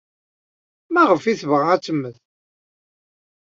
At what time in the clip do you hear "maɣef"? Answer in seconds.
0.93-1.23